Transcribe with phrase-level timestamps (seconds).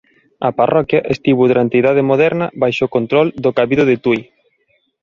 [0.47, 4.19] A parroquia estivo durante a Idade Moderna baixo control do Cabido de Tui.